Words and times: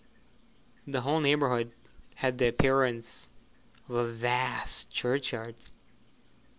The 0.87 1.01
whole 1.01 1.19
neighbourhood 1.19 1.73
had 2.15 2.39
the 2.39 2.47
appearance 2.47 3.29
of 3.87 3.93
a 3.93 4.07
vast 4.11 4.89
churchyard. 4.89 5.53